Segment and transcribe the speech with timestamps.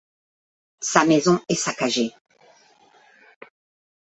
[0.79, 2.11] Sa maison est saccagée.